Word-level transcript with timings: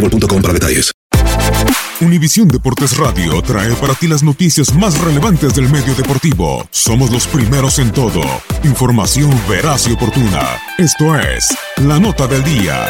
boostmobile.com 0.00 0.42
para 0.42 0.54
detalles. 0.54 0.92
Univisión 2.00 2.48
Deportes 2.48 2.98
Radio 2.98 3.40
trae 3.40 3.72
para 3.76 3.94
ti 3.94 4.06
las 4.06 4.22
noticias 4.22 4.74
más 4.74 5.00
relevantes 5.00 5.54
del 5.54 5.70
medio 5.70 5.94
deportivo. 5.94 6.66
Somos 6.70 7.10
los 7.10 7.26
primeros 7.26 7.78
en 7.78 7.90
todo. 7.90 8.20
Información 8.64 9.30
veraz 9.48 9.88
y 9.88 9.92
oportuna. 9.92 10.42
Esto 10.76 11.18
es 11.18 11.56
La 11.82 11.98
Nota 11.98 12.26
del 12.26 12.44
Día. 12.44 12.86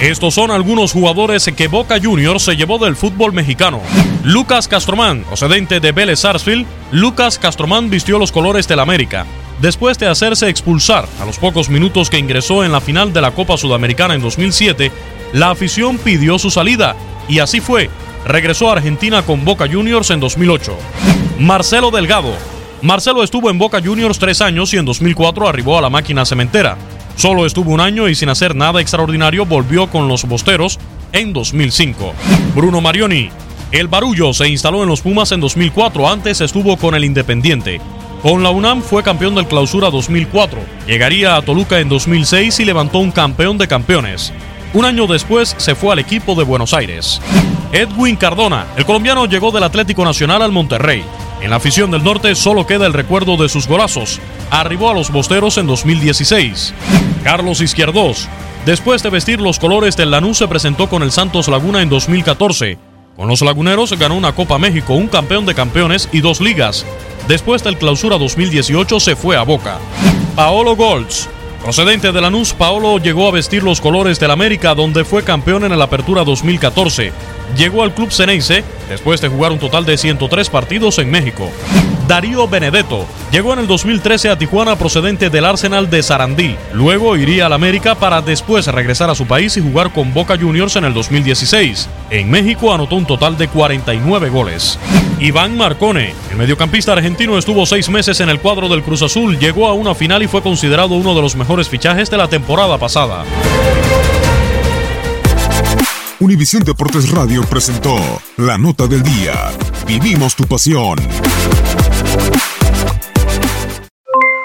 Estos 0.00 0.34
son 0.34 0.50
algunos 0.52 0.92
jugadores 0.92 1.50
que 1.56 1.68
Boca 1.68 1.98
Juniors 2.00 2.44
se 2.44 2.56
llevó 2.56 2.78
del 2.78 2.94
fútbol 2.94 3.32
mexicano. 3.32 3.80
Lucas 4.22 4.68
Castromán, 4.68 5.24
procedente 5.24 5.80
de 5.80 5.92
Vélez 5.92 6.20
Sarsfield, 6.20 6.66
Lucas 6.92 7.38
Castromán 7.38 7.90
vistió 7.90 8.18
los 8.18 8.30
colores 8.32 8.68
del 8.68 8.78
América. 8.78 9.26
Después 9.60 9.98
de 9.98 10.06
hacerse 10.06 10.48
expulsar 10.48 11.06
a 11.20 11.26
los 11.26 11.38
pocos 11.38 11.68
minutos 11.68 12.08
que 12.08 12.18
ingresó 12.18 12.64
en 12.64 12.72
la 12.72 12.80
final 12.80 13.12
de 13.12 13.20
la 13.20 13.32
Copa 13.32 13.58
Sudamericana 13.58 14.14
en 14.14 14.22
2007, 14.22 14.90
la 15.34 15.50
afición 15.50 15.98
pidió 15.98 16.38
su 16.38 16.50
salida 16.50 16.96
y 17.28 17.40
así 17.40 17.60
fue. 17.60 17.90
Regresó 18.26 18.70
a 18.70 18.72
Argentina 18.72 19.22
con 19.22 19.44
Boca 19.44 19.68
Juniors 19.70 20.10
en 20.10 20.20
2008. 20.20 20.76
Marcelo 21.38 21.90
Delgado. 21.90 22.34
Marcelo 22.80 23.22
estuvo 23.22 23.50
en 23.50 23.58
Boca 23.58 23.82
Juniors 23.84 24.18
tres 24.18 24.40
años 24.40 24.72
y 24.72 24.78
en 24.78 24.86
2004 24.86 25.46
arribó 25.46 25.76
a 25.76 25.82
la 25.82 25.90
máquina 25.90 26.24
cementera. 26.24 26.78
Solo 27.16 27.44
estuvo 27.44 27.70
un 27.72 27.80
año 27.80 28.08
y 28.08 28.14
sin 28.14 28.30
hacer 28.30 28.56
nada 28.56 28.80
extraordinario 28.80 29.44
volvió 29.44 29.88
con 29.88 30.08
los 30.08 30.24
Bosteros 30.24 30.78
en 31.12 31.34
2005. 31.34 32.14
Bruno 32.54 32.80
Marioni. 32.80 33.28
El 33.72 33.88
Barullo 33.88 34.32
se 34.32 34.48
instaló 34.48 34.82
en 34.82 34.88
los 34.88 35.02
Pumas 35.02 35.30
en 35.32 35.40
2004, 35.40 36.08
antes 36.08 36.40
estuvo 36.40 36.78
con 36.78 36.94
el 36.94 37.04
Independiente. 37.04 37.80
Con 38.22 38.42
la 38.42 38.50
UNAM 38.50 38.82
fue 38.82 39.02
campeón 39.02 39.34
del 39.34 39.46
Clausura 39.46 39.88
2004. 39.88 40.60
Llegaría 40.86 41.36
a 41.36 41.42
Toluca 41.42 41.80
en 41.80 41.88
2006 41.88 42.60
y 42.60 42.64
levantó 42.66 42.98
un 42.98 43.12
campeón 43.12 43.56
de 43.56 43.66
campeones. 43.66 44.30
Un 44.74 44.84
año 44.84 45.06
después 45.06 45.54
se 45.56 45.74
fue 45.74 45.94
al 45.94 46.00
equipo 46.00 46.34
de 46.34 46.44
Buenos 46.44 46.74
Aires. 46.74 47.18
Edwin 47.72 48.16
Cardona, 48.16 48.66
el 48.76 48.84
colombiano 48.84 49.24
llegó 49.24 49.50
del 49.52 49.62
Atlético 49.62 50.04
Nacional 50.04 50.42
al 50.42 50.52
Monterrey. 50.52 51.02
En 51.40 51.48
la 51.48 51.56
afición 51.56 51.90
del 51.90 52.04
norte 52.04 52.34
solo 52.34 52.66
queda 52.66 52.86
el 52.86 52.92
recuerdo 52.92 53.38
de 53.38 53.48
sus 53.48 53.66
golazos. 53.66 54.20
Arribó 54.50 54.90
a 54.90 54.94
los 54.94 55.10
Bosteros 55.10 55.56
en 55.56 55.66
2016. 55.66 56.74
Carlos 57.24 57.62
Izquierdos. 57.62 58.28
Después 58.66 59.02
de 59.02 59.08
vestir 59.08 59.40
los 59.40 59.58
colores 59.58 59.96
del 59.96 60.10
Lanús 60.10 60.36
se 60.36 60.46
presentó 60.46 60.90
con 60.90 61.02
el 61.02 61.10
Santos 61.10 61.48
Laguna 61.48 61.80
en 61.80 61.88
2014. 61.88 62.76
Con 63.16 63.28
los 63.28 63.40
laguneros 63.40 63.98
ganó 63.98 64.14
una 64.16 64.34
Copa 64.34 64.58
México, 64.58 64.94
un 64.94 65.08
campeón 65.08 65.46
de 65.46 65.54
campeones 65.54 66.08
y 66.12 66.20
dos 66.20 66.40
ligas. 66.40 66.84
Después 67.30 67.62
del 67.62 67.78
clausura 67.78 68.18
2018 68.18 68.98
se 68.98 69.14
fue 69.14 69.36
a 69.36 69.42
Boca. 69.42 69.78
Paolo 70.34 70.74
Golds. 70.74 71.28
Procedente 71.62 72.10
de 72.10 72.20
Lanús, 72.20 72.52
Paolo 72.52 72.98
llegó 72.98 73.28
a 73.28 73.30
vestir 73.30 73.62
los 73.62 73.80
colores 73.80 74.18
del 74.18 74.32
América, 74.32 74.74
donde 74.74 75.04
fue 75.04 75.22
campeón 75.22 75.62
en 75.62 75.78
la 75.78 75.84
Apertura 75.84 76.24
2014. 76.24 77.12
Llegó 77.56 77.84
al 77.84 77.94
club 77.94 78.10
Ceneice 78.10 78.64
después 78.88 79.20
de 79.20 79.28
jugar 79.28 79.52
un 79.52 79.60
total 79.60 79.86
de 79.86 79.96
103 79.96 80.50
partidos 80.50 80.98
en 80.98 81.08
México. 81.08 81.48
Darío 82.08 82.48
Benedetto 82.48 83.06
llegó 83.30 83.52
en 83.52 83.60
el 83.60 83.68
2013 83.68 84.30
a 84.30 84.36
Tijuana 84.36 84.74
procedente 84.74 85.30
del 85.30 85.44
Arsenal 85.44 85.88
de 85.88 86.02
Sarandí. 86.02 86.56
Luego 86.72 87.16
iría 87.16 87.46
al 87.46 87.52
América 87.52 87.94
para 87.94 88.22
después 88.22 88.66
regresar 88.66 89.08
a 89.08 89.14
su 89.14 89.28
país 89.28 89.56
y 89.56 89.60
jugar 89.60 89.92
con 89.92 90.12
Boca 90.12 90.36
Juniors 90.36 90.74
en 90.74 90.84
el 90.84 90.94
2016. 90.94 91.88
En 92.10 92.28
México 92.28 92.74
anotó 92.74 92.96
un 92.96 93.06
total 93.06 93.38
de 93.38 93.46
49 93.46 94.30
goles. 94.30 94.80
Iván 95.20 95.54
Marcone, 95.54 96.14
el 96.30 96.36
mediocampista 96.38 96.92
argentino, 96.92 97.36
estuvo 97.36 97.66
seis 97.66 97.90
meses 97.90 98.20
en 98.20 98.30
el 98.30 98.40
cuadro 98.40 98.70
del 98.70 98.82
Cruz 98.82 99.02
Azul, 99.02 99.38
llegó 99.38 99.68
a 99.68 99.74
una 99.74 99.94
final 99.94 100.22
y 100.22 100.28
fue 100.28 100.40
considerado 100.40 100.94
uno 100.94 101.14
de 101.14 101.20
los 101.20 101.36
mejores 101.36 101.68
fichajes 101.68 102.10
de 102.10 102.16
la 102.16 102.26
temporada 102.26 102.78
pasada. 102.78 103.24
Univisión 106.20 106.62
Deportes 106.62 107.10
Radio 107.10 107.42
presentó 107.42 107.96
La 108.38 108.56
Nota 108.56 108.86
del 108.86 109.02
Día. 109.02 109.50
Vivimos 109.86 110.34
tu 110.34 110.44
pasión. 110.44 110.96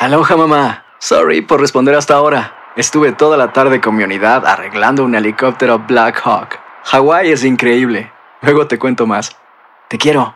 Aloha 0.01 0.35
mamá. 0.35 0.85
Sorry 0.99 1.41
por 1.41 1.61
responder 1.61 1.95
hasta 1.95 2.15
ahora. 2.15 2.53
Estuve 2.75 3.13
toda 3.13 3.37
la 3.37 3.53
tarde 3.53 3.79
con 3.79 3.95
mi 3.95 4.03
unidad 4.03 4.45
arreglando 4.45 5.05
un 5.05 5.15
helicóptero 5.15 5.79
Black 5.79 6.21
Hawk. 6.25 6.59
Hawái 6.83 7.31
es 7.31 7.45
increíble. 7.45 8.11
Luego 8.41 8.67
te 8.67 8.77
cuento 8.77 9.07
más. 9.07 9.37
Te 9.87 9.97
quiero. 9.97 10.35